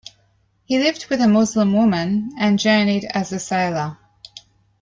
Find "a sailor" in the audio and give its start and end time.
3.31-3.99